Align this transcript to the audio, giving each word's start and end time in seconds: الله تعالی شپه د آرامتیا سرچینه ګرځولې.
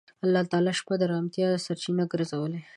الله 0.23 0.43
تعالی 0.51 0.73
شپه 0.79 0.93
د 0.99 1.01
آرامتیا 1.07 1.47
سرچینه 1.65 2.03
ګرځولې. 2.11 2.61